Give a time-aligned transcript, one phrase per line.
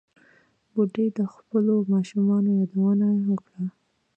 [0.71, 3.63] بوډۍ د خپلو ماشومانو یادونه وکړه.